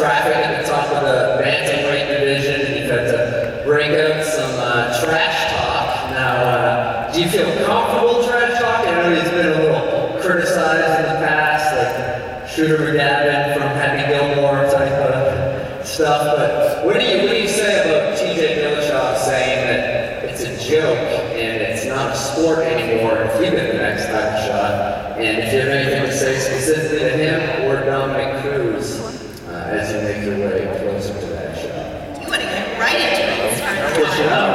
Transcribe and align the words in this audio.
traffic 0.00 0.34
at 0.34 0.62
the 0.62 0.66
top 0.66 0.88
of 0.96 1.04
the 1.04 1.44
bantamweight 1.44 2.08
division, 2.08 2.60
and 2.62 2.80
you've 2.80 2.90
had 2.90 3.04
to 3.12 3.62
bring 3.66 3.92
up 4.00 4.24
some 4.24 4.56
uh, 4.56 4.98
trash 5.04 5.52
talk. 5.52 6.10
Now, 6.10 6.36
uh, 6.42 7.12
do 7.12 7.20
you 7.20 7.28
feel 7.28 7.44
comfortable 7.66 8.24
trash 8.24 8.58
talk? 8.58 8.86
I 8.88 8.94
know 8.94 9.14
he's 9.14 9.30
been 9.30 9.52
a 9.52 9.60
little 9.60 10.18
criticized 10.22 11.04
in 11.04 11.14
the 11.14 11.20
past, 11.20 11.68
like 11.76 12.48
Shooter 12.48 12.78
McGavin 12.78 13.52
from 13.52 13.68
Happy 13.76 14.08
Gilmore 14.08 14.64
type 14.70 14.90
of 15.04 15.86
stuff. 15.86 16.36
But 16.38 16.86
what 16.86 16.98
do 16.98 17.04
you 17.04 17.18
what 17.24 17.32
do 17.32 17.36
you 17.36 17.48
say 17.48 17.84
about 17.84 18.16
T.J. 18.16 18.56
Dillashaw 18.56 19.18
saying 19.18 19.66
that 19.66 20.24
it's 20.24 20.40
a 20.40 20.70
joke 20.70 20.96
and 21.36 21.60
it's 21.60 21.84
not 21.84 22.12
a 22.12 22.16
sport 22.16 22.60
anymore? 22.60 23.18
If 23.18 23.44
you've 23.44 23.52
been 23.52 23.76
the 23.76 23.82
next 23.82 24.06
time, 24.06 24.49
Gotcha. 34.20 34.49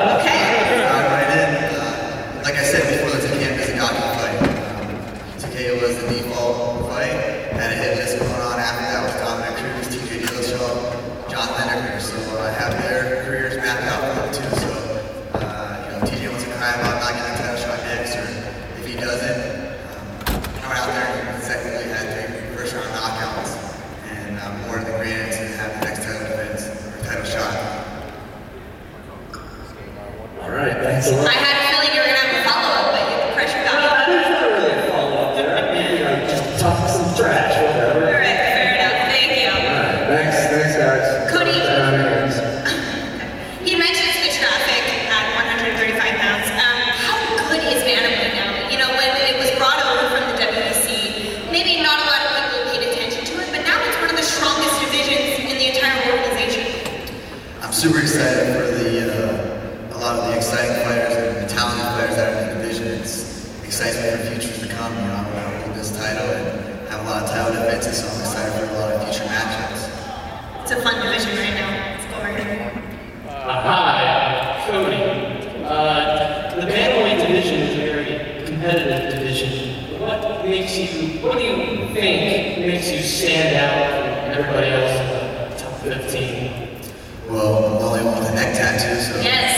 makes 80.66 80.78
you, 80.94 81.10
what 81.20 81.38
do 81.38 81.44
you 81.44 81.86
think 81.94 82.58
makes 82.58 82.92
you 82.92 83.00
stand 83.00 83.56
out 83.56 84.34
from 84.34 84.42
everybody 84.42 84.70
else 84.70 85.00
in 85.00 85.06
the 85.52 85.58
top 85.58 85.80
15? 85.82 87.30
Well, 87.30 87.66
I'm 87.66 87.74
the 87.74 87.86
only 87.86 88.04
one 88.04 88.18
with 88.18 88.32
a 88.32 88.34
neck 88.34 88.56
tattoo, 88.56 89.00
so. 89.00 89.22
Yes! 89.22 89.54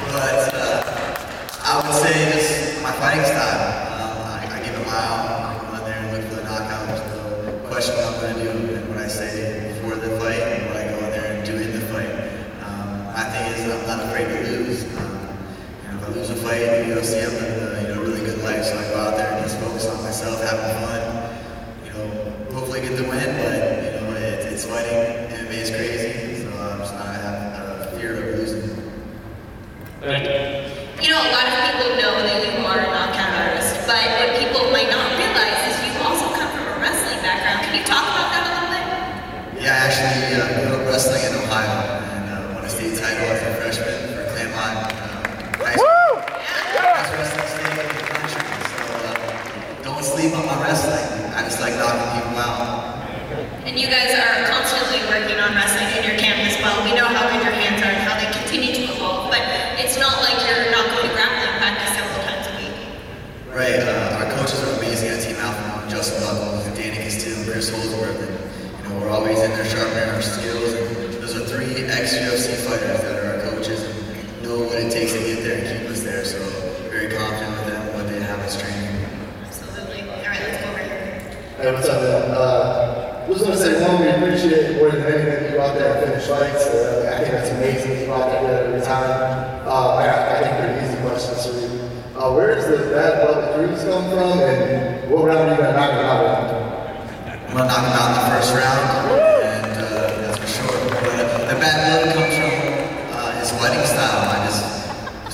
but 0.12 0.54
uh, 0.54 1.60
I 1.64 1.86
would 1.86 1.94
say 2.02 2.32
just 2.32 2.82
my 2.82 2.92
fighting 2.92 3.24
style. 3.26 3.69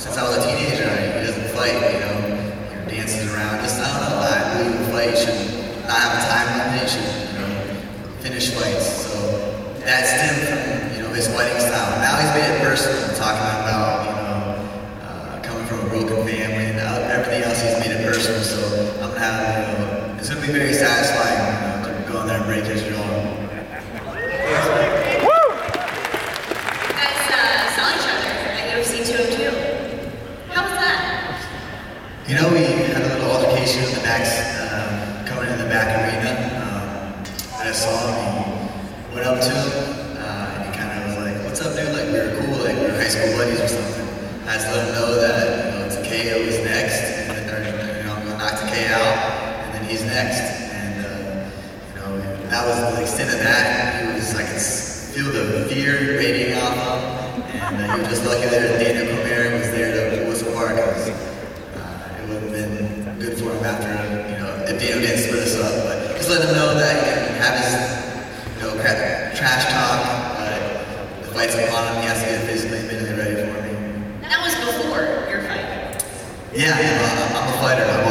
since 0.07 0.17
I 0.19 0.23
was 0.23 0.37
a 0.39 0.47
teenager, 0.47 0.87
he 0.87 1.19
doesn't 1.27 1.51
fight, 1.51 1.75
you 1.91 1.99
know, 1.99 2.15
he 2.87 2.95
dances 2.95 3.27
around. 3.27 3.59
Just, 3.59 3.75
I 3.83 3.91
don't 3.91 4.07
know, 4.07 4.23
I 4.23 4.39
believe 4.55 4.79
a 4.79 4.91
fight 4.95 5.17
should 5.19 5.35
not 5.83 5.99
have 5.99 6.13
a 6.15 6.21
time 6.31 6.47
limit, 6.63 6.87
you 6.95 7.35
know, 7.35 7.51
finish 8.23 8.55
fights. 8.55 9.03
So 9.03 9.19
that 9.83 10.07
him 10.07 10.35
from, 10.47 10.95
you 10.95 11.03
know, 11.03 11.13
his 11.13 11.27
fighting 11.27 11.59
style. 11.59 11.99
Now 11.99 12.15
he's 12.23 12.31
made 12.39 12.47
it 12.55 12.63
personal, 12.63 13.03
talking 13.19 13.51
about, 13.67 14.07
you 14.07 14.15
know, 14.15 15.03
uh, 15.03 15.43
coming 15.43 15.65
from 15.67 15.79
a 15.83 15.89
broken 15.89 16.23
family 16.23 16.71
and 16.71 16.79
everything 17.11 17.43
else, 17.43 17.59
he's 17.59 17.75
made 17.83 17.91
it 17.91 18.07
personal. 18.07 18.39
So 18.39 18.63
I'm 19.03 19.11
going 19.11 19.13
to 19.13 19.19
have, 19.19 19.35
you 19.43 19.85
know, 19.85 20.15
it's 20.19 20.29
going 20.29 20.39
to 20.39 20.47
be 20.47 20.53
very 20.53 20.71
satisfying 20.73 21.35
you 21.35 21.91
know, 21.91 21.99
to 21.99 22.11
go 22.13 22.21
in 22.21 22.27
there 22.27 22.37
and 22.37 22.45
break 22.45 22.63
his 22.63 22.81
jaw. 22.87 23.26
I 58.07 58.09
was 58.11 58.19
just 58.19 58.31
lucky 58.31 58.47
that 58.47 58.79
Dana 58.79 59.03
Comere 59.03 59.59
was 59.59 59.67
there 59.75 59.91
to 59.91 60.23
pull 60.23 60.31
us 60.31 60.39
apart 60.39 60.79
because 60.79 61.11
uh, 61.11 62.23
it 62.23 62.29
would 62.31 62.39
have 62.39 62.55
been 62.55 63.19
good 63.19 63.35
for 63.35 63.51
him 63.51 63.59
after, 63.67 63.91
you 64.31 64.39
know, 64.39 64.63
if 64.63 64.79
Dana 64.79 65.03
didn't 65.03 65.27
split 65.27 65.43
us 65.43 65.59
up. 65.59 65.75
But 65.83 66.15
just 66.15 66.29
let 66.31 66.39
him 66.47 66.55
know 66.55 66.71
that 66.71 66.87
he 66.87 67.03
can 67.03 67.35
have 67.35 67.59
his, 67.59 67.75
you 68.55 68.63
know, 68.63 68.79
crap, 68.79 69.35
trash 69.35 69.67
talk. 69.67 69.99
Uh, 70.39 71.19
the 71.19 71.35
fight's 71.35 71.51
on 71.51 71.59
him. 71.67 71.99
He 71.99 72.07
has 72.07 72.23
to 72.23 72.31
get 72.31 72.47
physically 72.47 72.79
mentally 72.87 73.11
ready 73.11 73.43
for 73.43 73.59
me. 73.67 73.75
That 74.23 74.39
was 74.39 74.55
before 74.55 75.27
your 75.27 75.43
fight. 75.43 75.67
Yeah, 76.55 76.79
I'm, 76.79 77.35
I'm 77.35 77.43
a 77.43 77.59
fighter. 77.59 77.83
I'm 77.91 78.06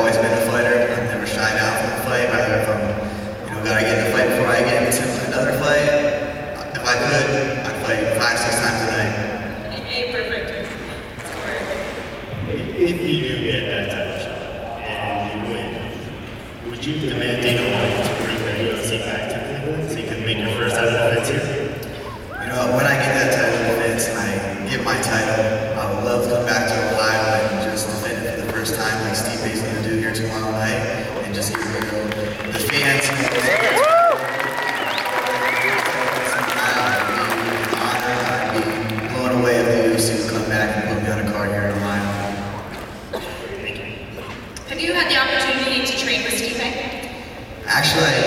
slave. 47.96 48.25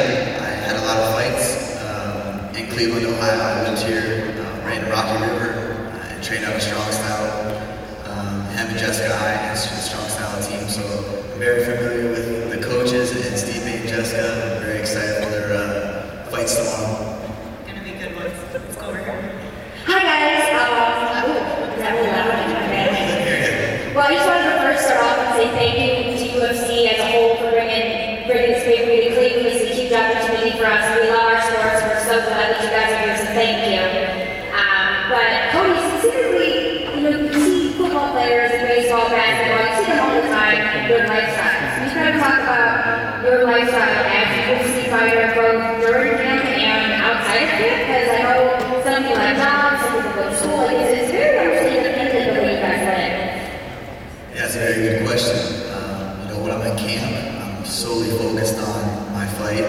people 49.03 50.11
go 50.13 50.29
to 50.29 50.35
school. 50.37 50.57
Like, 50.57 50.77
very 51.11 51.55
much 51.55 51.75
independent. 51.77 52.19
That's 54.35 54.55
a 54.55 54.59
very 54.59 54.75
good 54.81 55.07
question. 55.07 55.37
Uh, 55.69 56.19
you 56.23 56.33
know, 56.33 56.43
when 56.43 56.51
I'm 56.51 56.65
in 56.65 56.77
camp, 56.77 57.59
I'm 57.59 57.65
solely 57.65 58.09
focused 58.17 58.57
on 58.57 59.13
my 59.13 59.27
fight, 59.27 59.63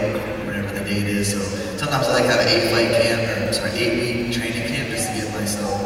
whatever 0.47 0.73
the 0.73 0.85
date 0.85 1.07
is. 1.07 1.33
So 1.33 1.41
sometimes 1.77 2.07
I 2.07 2.13
like 2.21 2.25
have 2.25 2.41
an 2.41 2.49
eight 2.49 2.71
fight 2.71 2.91
camp, 3.03 3.49
or 3.49 3.53
sorry, 3.53 3.73
eight 3.73 3.95
week 4.01 4.33
training 4.33 4.69
camp 4.69 4.89
just 4.91 5.09
to 5.09 5.15
get 5.15 5.33
myself 5.35 5.80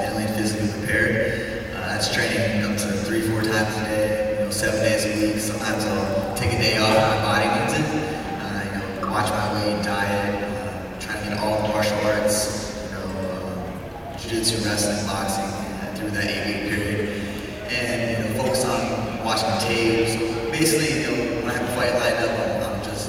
wrestling, 14.75 15.07
boxing 15.07 15.95
through 15.95 16.11
that 16.11 16.27
eight-week 16.27 16.69
period, 16.69 17.23
and 17.71 18.27
you 18.27 18.35
know, 18.35 18.43
focus 18.43 18.65
on 18.65 19.25
watching 19.25 19.55
tapes. 19.63 20.19
Basically, 20.51 20.99
you 20.99 21.07
know, 21.07 21.43
when 21.43 21.51
I 21.51 21.59
have 21.59 21.63
a 21.63 21.75
fight 21.79 21.95
lined 21.95 22.19
up, 22.27 22.75
I'm, 22.75 22.83
just 22.83 23.07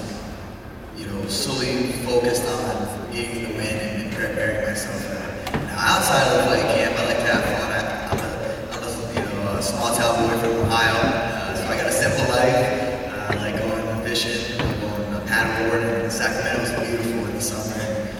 you 0.95 1.07
know 1.07 1.25
solely 1.25 1.91
focused 2.05 2.45
on 2.45 3.11
getting 3.11 3.49
the 3.49 3.57
win 3.57 3.77
and 3.81 4.13
preparing 4.13 4.69
myself. 4.69 5.09
Now, 5.53 5.97
outside 5.97 6.27
of 6.29 6.37
the 6.37 6.43
fight 6.53 6.69
camp, 6.77 6.99
I 6.99 7.05
like 7.09 7.17
to 7.17 7.33
have 7.33 7.43
fun. 7.49 7.71
I, 7.73 7.81
am 8.13 8.19
a, 8.19 8.29
I'm 8.69 8.83
a 8.85 9.13
you 9.17 9.25
know 9.25 9.57
a 9.57 9.63
small 9.63 9.95
town 9.95 10.21
boy 10.21 10.37
from 10.37 10.69
Ohio, 10.69 11.01
uh, 11.01 11.55
so 11.55 11.65
I 11.65 11.77
got 11.77 11.87
a 11.87 11.91
simple 11.91 12.29
life. 12.29 12.61
Uh, 13.09 13.33
I 13.33 13.35
like 13.41 13.57
going 13.57 14.05
fishing, 14.05 14.55
going 14.59 15.25
paddleboarding. 15.25 16.11
Sacramento's 16.11 16.69
beautiful 16.77 17.25
in 17.25 17.33
the 17.33 17.41
summer. 17.41 18.14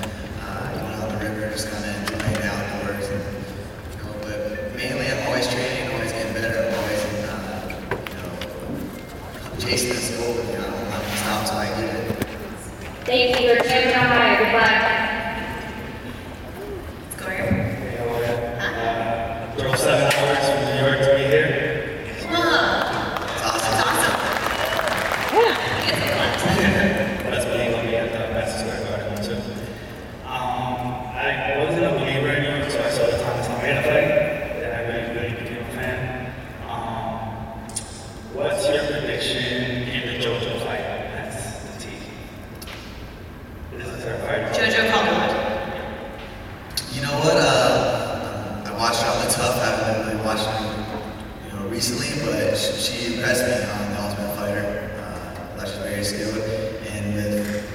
And 56.13 57.15
with 57.15 57.65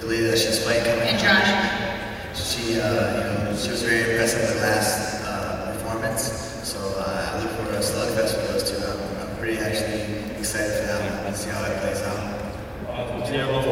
the 0.00 0.06
lady 0.06 0.24
that 0.24 0.36
she 0.36 0.48
playing 0.62 0.84
coming 0.84 1.08
and 1.08 1.18
Josh. 1.18 1.48
she, 2.36 2.78
uh, 2.78 2.84
you 3.16 3.44
know, 3.44 3.56
she 3.56 3.70
was 3.70 3.82
very 3.82 4.10
impressed 4.10 4.36
with 4.36 4.52
her 4.52 4.60
last 4.60 5.24
uh, 5.24 5.72
performance. 5.72 6.22
So 6.68 6.78
uh, 6.98 7.32
I 7.32 7.42
look 7.42 7.50
forward 7.52 7.72
to 7.72 7.78
a 7.78 7.80
slugfest 7.80 8.36
with 8.36 8.48
those 8.48 8.70
two. 8.70 8.76
I'm, 8.84 9.28
I'm 9.28 9.36
pretty 9.38 9.58
actually 9.58 10.36
excited 10.38 10.80
for 10.80 10.86
that 10.86 11.00
one 11.00 11.26
and 11.26 11.36
see 11.36 11.48
how 11.48 11.62
that 11.62 11.80
plays 11.80 12.02
out. 12.02 13.32
Yeah, 13.32 13.46
well, 13.46 13.62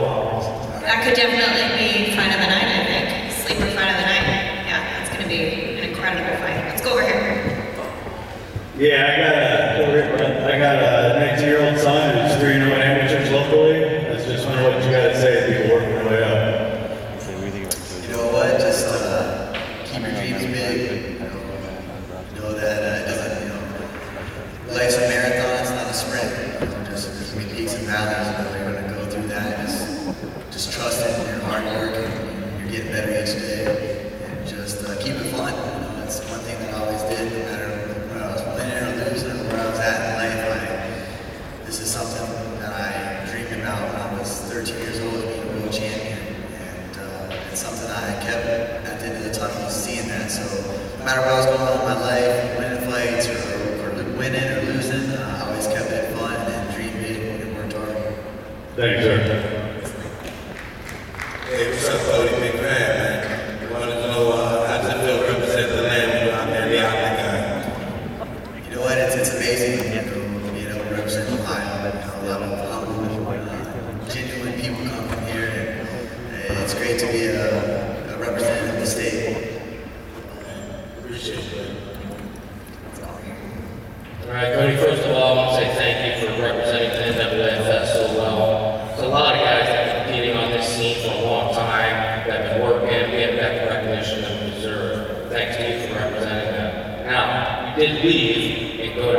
matter 51.10 51.22
what 51.22 51.32
I 51.32 51.36
was 51.38 51.46
going 51.46 51.60
on 51.60 51.80
in 51.80 51.84
my 51.86 52.00
life, 52.06 52.49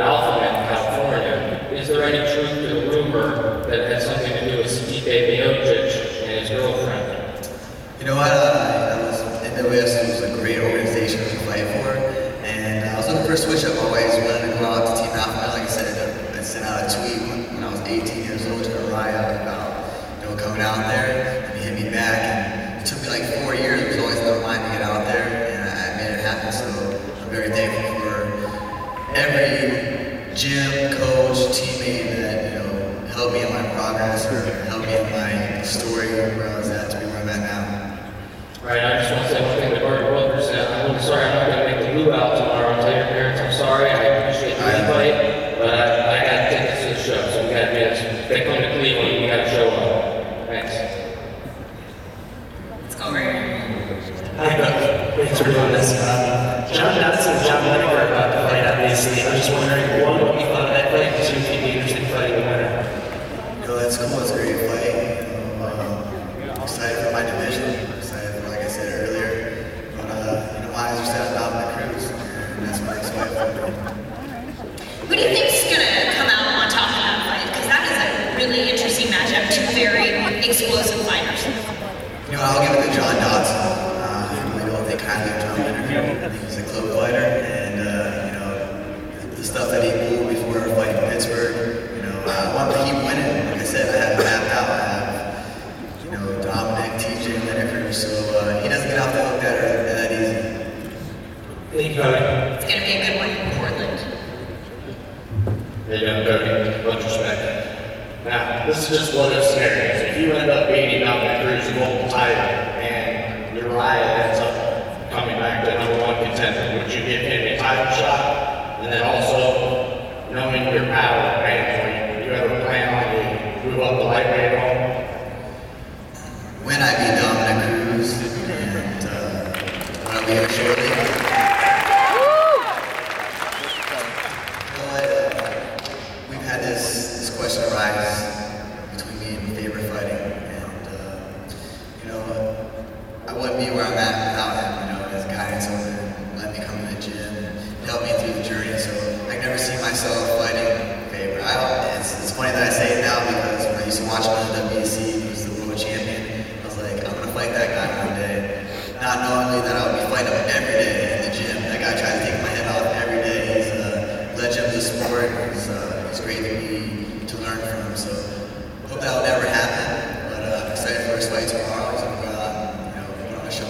alpha. 0.02 0.41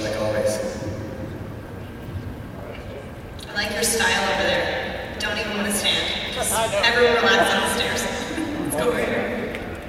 like 0.02 0.16
always. 0.16 0.58
I 3.48 3.54
like 3.54 3.72
your 3.72 3.82
style 3.82 4.34
over 4.34 4.42
there. 4.42 5.16
Don't 5.18 5.38
even 5.38 5.56
want 5.56 5.66
to 5.68 5.74
stand. 5.74 6.34
Just 6.34 6.52
everyone 6.84 7.16
relax 7.16 7.54
on 7.54 7.60
the 7.62 7.74
stairs. 7.74 8.02
Let's 8.64 8.76
go 8.76 8.88
over 8.88 8.98
here. 8.98 9.22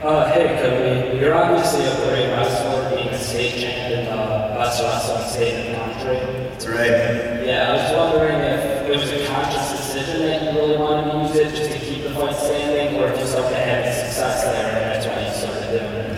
Uh, 0.03 0.31
hey, 0.33 0.59
Cody. 0.61 1.17
You're 1.17 1.33
obviously 1.33 1.85
a 1.85 1.95
great 2.05 2.27
wrestler, 2.27 2.89
being 2.95 3.09
a 3.09 3.17
state 3.17 3.63
and 3.63 4.07
uh, 4.09 4.55
best 4.57 4.81
wrestler 4.83 5.23
in 5.23 5.29
state 5.29 5.65
in 5.65 5.71
the 5.71 5.77
country. 5.79 6.17
That's 6.49 6.67
right. 6.67 7.45
Yeah, 7.45 7.71
I 7.71 7.73
was 7.79 7.91
wondering 7.95 8.39
if 8.41 8.89
it 8.89 8.99
was 8.99 9.11
a 9.11 9.25
conscious 9.27 9.71
decision 9.71 10.19
that 10.27 10.43
you 10.43 10.59
really 10.59 10.77
wanted 10.77 11.11
to 11.11 11.17
use 11.19 11.35
it 11.35 11.55
just 11.55 11.71
to 11.71 11.79
keep 11.79 12.03
the 12.03 12.13
fight 12.15 12.35
standing, 12.35 12.99
or 12.99 13.07
if 13.07 13.19
you 13.19 13.25
started 13.25 13.55
having 13.55 13.93
success 13.93 14.43
there 14.43 14.67
and 14.67 14.85
that's 14.91 15.05
why 15.07 15.25
you 15.25 15.33
started 15.33 15.71
doing 15.71 15.93
it. 15.93 16.13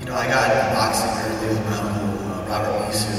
You 0.00 0.06
know, 0.06 0.14
I 0.14 0.26
got 0.26 0.74
boxing 0.74 1.10
early 1.14 1.54
with 1.54 1.64
my 1.66 1.89
Laramie's 2.50 3.09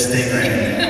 this 0.00 0.12
thing 0.12 0.32
right 0.32 0.89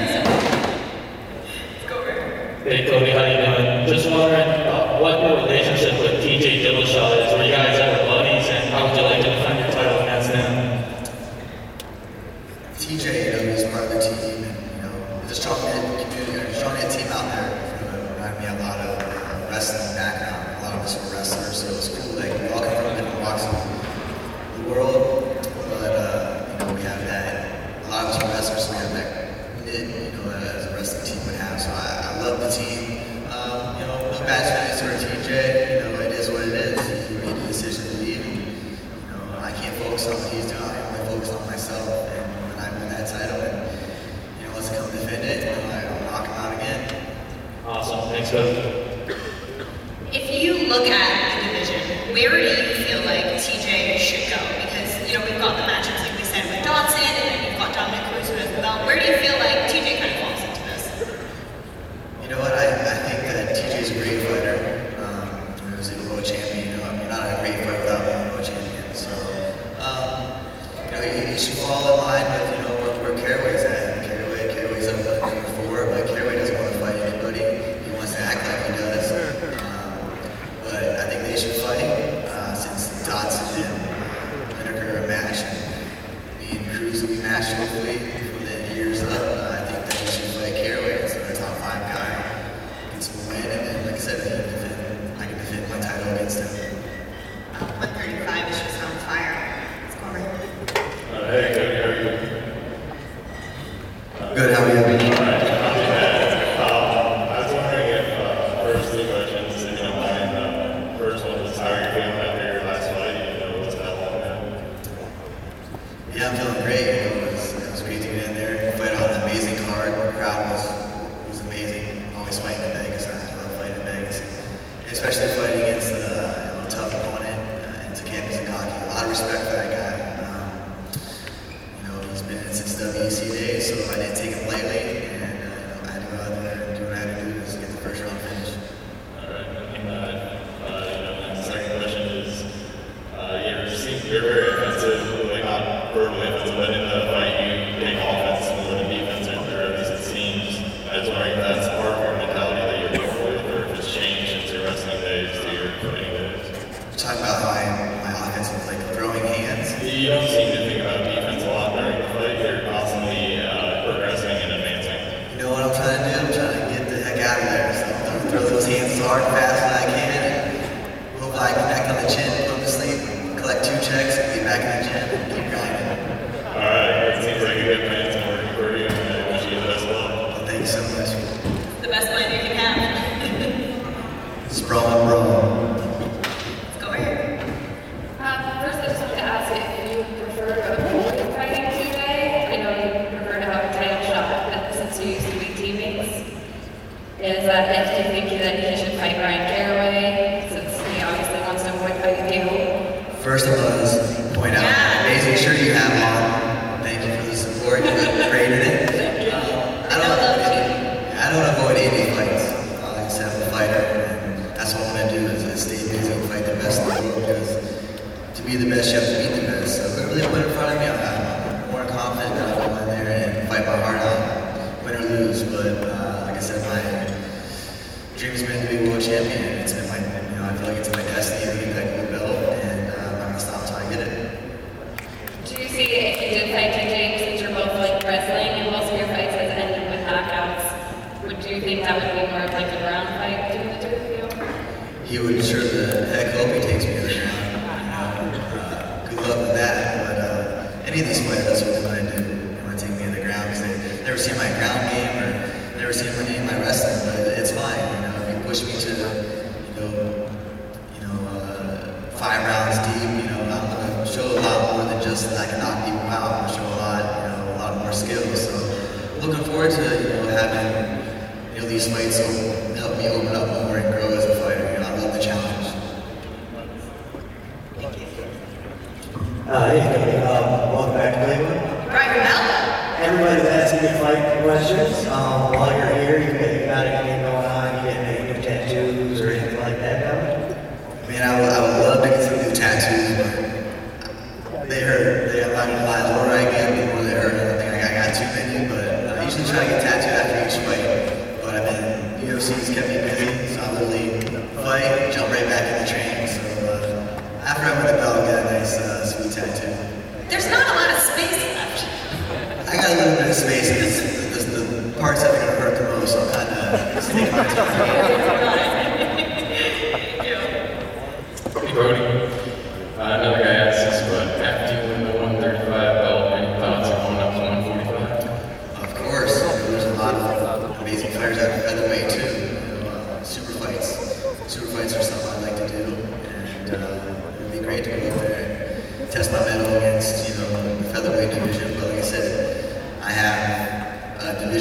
Dreams 228.21 228.43
been 228.43 228.67
to 228.67 228.69
be 228.69 228.87
world 228.87 229.01
champion. 229.01 229.61
It's 229.61 229.73
been 229.73 229.89
my, 229.89 229.97
you 229.97 230.37
know, 230.37 230.45
I 230.45 230.55
feel 230.55 230.69
like 230.69 230.77
it's 230.77 230.93
my 230.93 231.10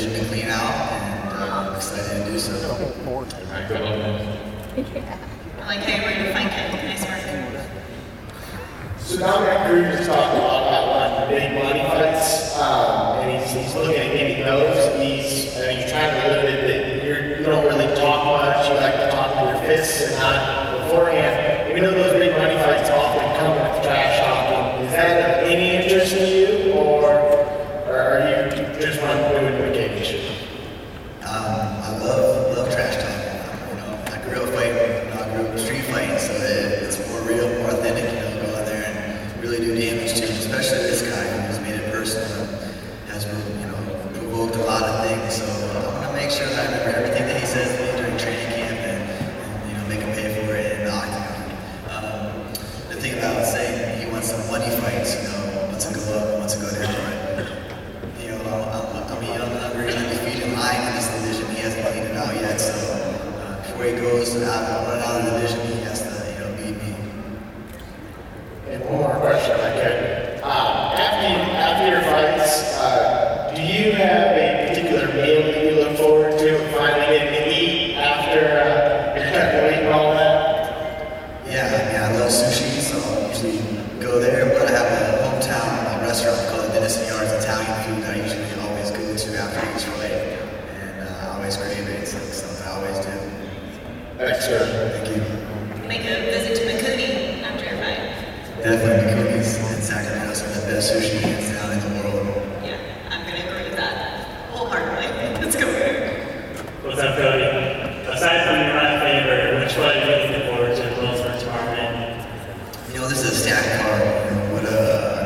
to 0.07 0.25
clean 0.29 0.45
out, 0.45 0.91
and 0.91 1.33
uh, 1.33 1.69
I'm 1.69 1.75
excited 1.75 2.25
to 2.25 2.31
do 2.31 2.39
so. 2.39 2.53
All 3.05 3.23
right, 3.23 3.67
good 3.67 3.81
luck, 3.81 3.97
man. 3.99 4.77
Like, 5.67 5.79
hey, 5.79 5.99
where 6.01 6.25
you 6.25 6.31
find 6.31 6.47
Nice 6.47 7.03
work. 7.05 7.19
So 8.99 9.19
now 9.19 9.39
we're 9.39 9.91
just 9.91 10.07
talking 10.09 10.39
a 10.39 10.43
lot 10.43 10.63
about 10.67 10.88
like, 10.95 11.29
the 11.29 11.35
big 11.35 11.63
money 11.63 11.83
fights, 11.89 12.57
um, 12.59 13.19
and 13.19 13.43
he's, 13.43 13.51
he's 13.51 13.75
looking 13.75 13.97
at 13.97 14.13
getting 14.13 14.45
those. 14.45 14.95
He's 15.01 15.57
uh, 15.57 15.67
he's 15.75 15.91
trying 15.91 16.13
to 16.15 16.27
limit 16.29 16.67
that 16.67 17.03
you 17.03 17.38
you 17.39 17.43
don't 17.45 17.65
really 17.65 17.93
talk 17.95 18.25
much. 18.25 18.69
You 18.69 18.75
like 18.75 18.95
to 18.95 19.12
talk 19.12 19.35
with 19.35 19.55
your 19.55 19.63
fists 19.67 20.01
and 20.07 20.19
not 20.19 20.79
beforehand. 20.79 21.71
Even 21.71 21.83
though 21.83 21.91
those 21.91 22.13
big 22.13 22.38
money 22.38 22.55
fights 22.55 22.89
often 22.89 23.28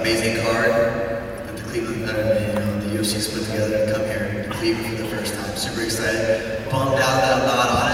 amazing 0.04 0.36
card 0.44 0.68
that 0.68 1.56
the 1.56 1.64
Cleveland 1.64 2.02
veteran, 2.02 2.46
you 2.46 2.54
know, 2.56 2.80
the 2.82 3.00
UFC's 3.00 3.30
put 3.30 3.46
together 3.46 3.86
to 3.86 3.94
come 3.94 4.04
here 4.04 4.44
to 4.44 4.50
Cleveland 4.50 4.98
for 4.98 5.04
the 5.04 5.08
first 5.08 5.34
time. 5.34 5.56
Super 5.56 5.84
excited. 5.84 6.70
Bummed 6.70 7.00
out 7.00 7.22
that 7.22 7.40
I'm 7.40 7.48
not 7.48 7.70
on 7.70 7.92
it. 7.92 7.93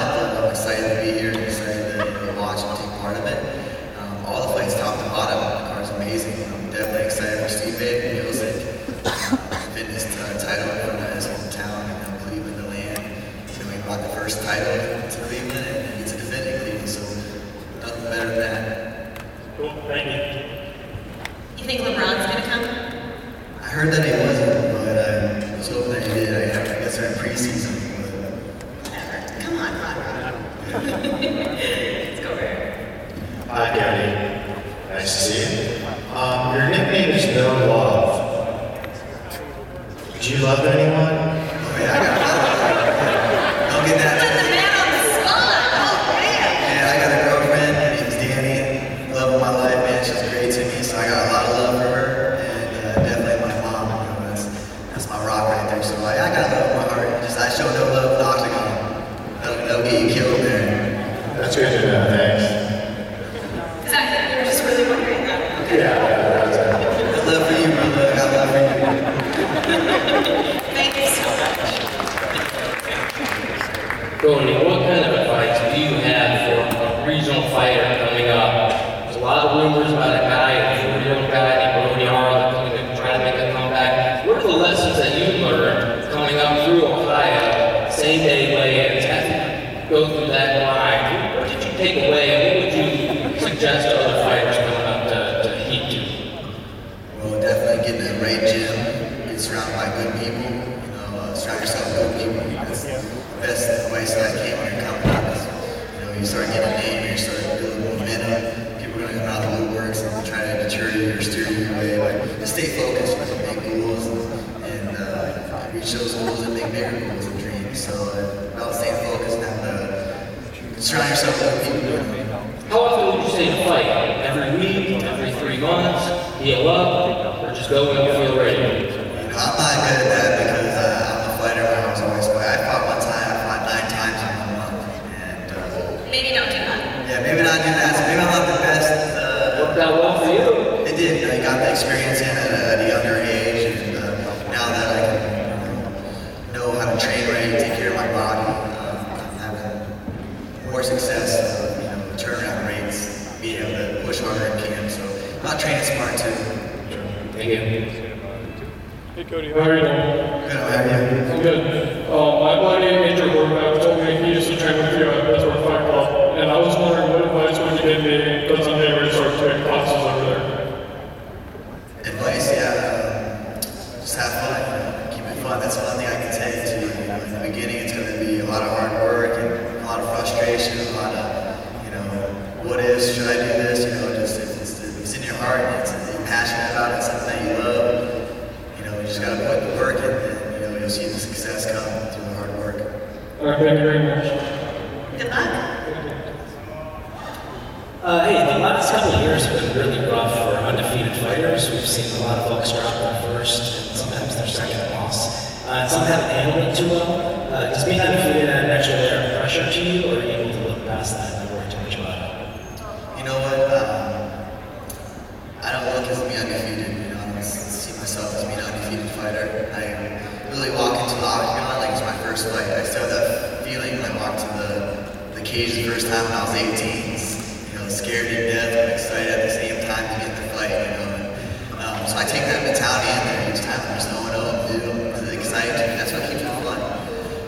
cage 225.49 225.73
the 225.73 225.89
first 225.89 226.05
time 226.05 226.23
when 226.25 226.33
I 226.33 226.45
was 226.45 226.53
18. 226.53 227.73
You 227.73 227.79
know, 227.81 227.89
scared 227.89 228.29
to 228.29 228.37
death 228.53 228.69
but 228.69 228.93
excited 228.93 229.33
at 229.33 229.41
the 229.41 229.53
same 229.57 229.81
time 229.89 230.05
to 230.05 230.15
get 230.21 230.29
the 230.37 230.45
fight. 230.53 230.69
You 230.69 230.93
know, 230.93 231.33
um, 231.81 232.05
so 232.05 232.21
I 232.21 232.23
take 232.29 232.45
that 232.45 232.61
mentality 232.61 233.09
in 233.09 233.21
there 233.25 233.49
each 233.49 233.65
time. 233.65 233.81
there's 233.89 234.05
no 234.13 234.21
one 234.29 234.33
else 234.37 234.69
to 234.69 234.77
do 234.77 234.93
new. 234.93 235.09
It's 235.09 235.33
exciting. 235.33 235.97
That's 235.97 236.13
what 236.13 236.21
keeps 236.29 236.45
me 236.45 236.53
fun. 236.61 236.77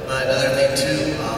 But 0.10 0.26
another 0.26 0.50
thing 0.58 0.74
too. 0.82 1.14
Um, 1.22 1.31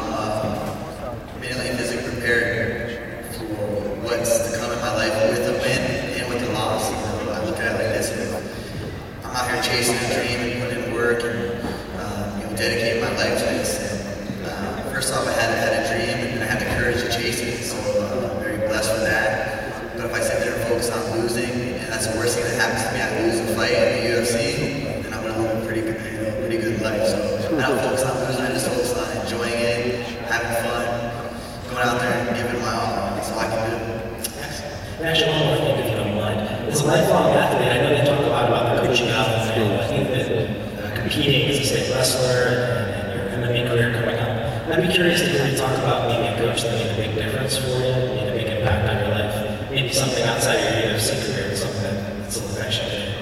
wrestler 42.13 42.47
and, 42.47 43.41
your 43.41 43.49
MMA 43.49 43.67
career 43.69 43.93
coming 43.93 44.19
up. 44.19 44.67
I'd 44.69 44.87
be 44.87 44.93
curious 44.93 45.21
to 45.21 45.27
hear 45.27 45.47
you 45.47 45.57
talk 45.57 45.75
about 45.77 46.09
being 46.09 46.33
a 46.33 46.37
coach 46.37 46.63
that 46.63 46.71
made 46.73 46.91
a 46.91 46.95
big 46.95 47.15
difference 47.15 47.57
for 47.57 47.69
you, 47.69 47.93
made 48.15 48.29
a 48.29 48.33
big 48.33 48.47
impact 48.57 48.89
on 48.89 48.97
your 48.99 49.09
life. 49.17 49.71
Maybe 49.71 49.91
something 49.91 50.23
outside 50.23 50.59
your 50.59 50.93
UFC 50.93 51.17
career, 51.25 51.55
something 51.55 51.81
that 51.81 52.31
someone 52.31 52.61
actually 52.61 52.89
did. 52.89 53.15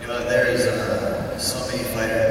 You 0.00 0.06
know, 0.06 0.28
there 0.28 0.46
is 0.46 0.66
uh, 0.66 1.38
so 1.38 1.66
many 1.70 1.84
fighters 1.94 2.27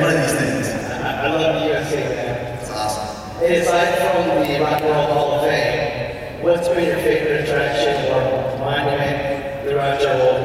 one 0.00 0.14
of 0.14 0.20
these 0.20 0.38
things. 0.38 0.68
I, 1.02 1.28
love 1.28 1.60
the 1.60 1.66
USA, 1.68 2.00
man. 2.08 2.58
It's 2.58 2.70
awesome. 2.70 3.42
Aside 3.42 3.98
from 3.98 4.28
the 4.28 4.60
Rock 4.60 4.82
and 4.82 4.84
Roll 4.84 5.06
Hall 5.06 5.32
of 5.34 5.48
Fame, 5.48 6.42
what's 6.42 6.68
been 6.68 6.84
your 6.84 6.96
favorite 6.96 7.48
attraction 7.48 8.12
or 8.12 8.58
monument 8.58 9.68
throughout 9.68 10.00
your 10.00 10.14
whole 10.18 10.44